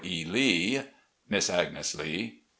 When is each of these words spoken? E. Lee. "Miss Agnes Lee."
E. 0.03 0.25
Lee. 0.25 0.81
"Miss 1.29 1.47
Agnes 1.47 1.93
Lee." 1.93 2.41